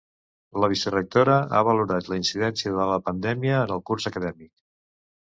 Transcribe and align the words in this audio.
La 0.61 0.67
vicerectora 0.69 1.33
ha 1.57 1.59
valorat 1.67 2.09
la 2.13 2.17
incidència 2.21 2.73
de 2.77 2.87
la 2.93 2.95
pandèmia 3.11 3.59
en 3.67 3.75
el 3.75 3.83
curs 3.91 4.09
acadèmic. 4.11 4.51